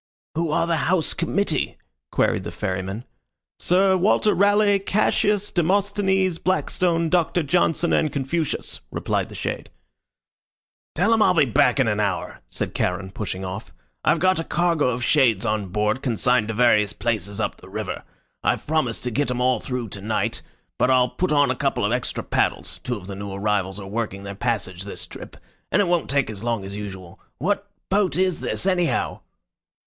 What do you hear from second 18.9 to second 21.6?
to get 'em all through to night, but I'll put on a